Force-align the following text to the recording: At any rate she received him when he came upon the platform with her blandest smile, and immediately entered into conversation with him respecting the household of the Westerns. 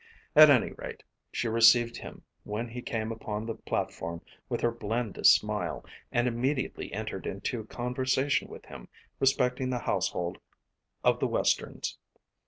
At 0.35 0.49
any 0.49 0.71
rate 0.71 1.03
she 1.31 1.47
received 1.47 1.97
him 1.97 2.23
when 2.43 2.69
he 2.69 2.81
came 2.81 3.11
upon 3.11 3.45
the 3.45 3.53
platform 3.53 4.23
with 4.49 4.61
her 4.61 4.71
blandest 4.71 5.35
smile, 5.35 5.85
and 6.11 6.27
immediately 6.27 6.91
entered 6.91 7.27
into 7.27 7.65
conversation 7.65 8.47
with 8.47 8.65
him 8.65 8.87
respecting 9.19 9.69
the 9.69 9.77
household 9.77 10.39
of 11.03 11.19
the 11.19 11.27
Westerns. 11.27 11.99